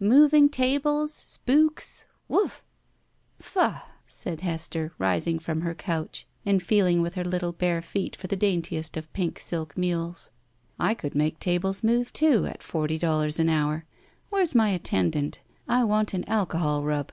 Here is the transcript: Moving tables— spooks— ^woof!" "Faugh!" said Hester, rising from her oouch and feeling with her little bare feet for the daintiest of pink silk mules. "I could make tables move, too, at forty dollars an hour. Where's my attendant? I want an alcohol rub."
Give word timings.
Moving 0.00 0.48
tables— 0.48 1.12
spooks— 1.36 2.06
^woof!" 2.30 2.62
"Faugh!" 3.38 3.82
said 4.06 4.40
Hester, 4.40 4.92
rising 4.96 5.38
from 5.38 5.60
her 5.60 5.74
oouch 5.74 6.24
and 6.46 6.62
feeling 6.62 7.02
with 7.02 7.12
her 7.12 7.24
little 7.24 7.52
bare 7.52 7.82
feet 7.82 8.16
for 8.16 8.26
the 8.26 8.34
daintiest 8.34 8.96
of 8.96 9.12
pink 9.12 9.38
silk 9.38 9.76
mules. 9.76 10.30
"I 10.80 10.94
could 10.94 11.14
make 11.14 11.38
tables 11.38 11.84
move, 11.84 12.10
too, 12.14 12.46
at 12.46 12.62
forty 12.62 12.96
dollars 12.96 13.38
an 13.38 13.50
hour. 13.50 13.84
Where's 14.30 14.54
my 14.54 14.70
attendant? 14.70 15.40
I 15.68 15.84
want 15.84 16.14
an 16.14 16.26
alcohol 16.26 16.84
rub." 16.84 17.12